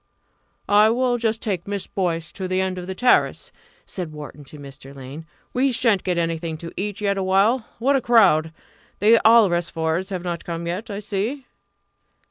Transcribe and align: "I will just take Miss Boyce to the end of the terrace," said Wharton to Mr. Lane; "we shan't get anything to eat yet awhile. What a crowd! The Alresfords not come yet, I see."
"I 0.67 0.89
will 0.89 1.19
just 1.19 1.43
take 1.43 1.67
Miss 1.67 1.85
Boyce 1.85 2.31
to 2.31 2.47
the 2.47 2.59
end 2.59 2.79
of 2.79 2.87
the 2.87 2.95
terrace," 2.95 3.51
said 3.85 4.11
Wharton 4.11 4.43
to 4.45 4.57
Mr. 4.57 4.95
Lane; 4.95 5.27
"we 5.53 5.71
shan't 5.71 6.03
get 6.03 6.17
anything 6.17 6.57
to 6.57 6.73
eat 6.75 7.01
yet 7.01 7.19
awhile. 7.19 7.67
What 7.77 7.95
a 7.95 8.01
crowd! 8.01 8.51
The 8.97 9.21
Alresfords 9.23 10.09
not 10.23 10.43
come 10.43 10.65
yet, 10.65 10.89
I 10.89 11.01
see." 11.01 11.45